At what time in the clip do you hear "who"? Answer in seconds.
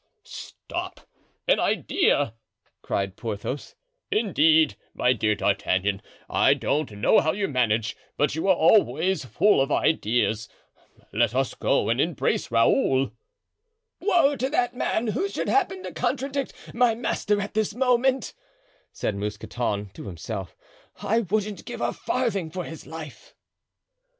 15.05-15.29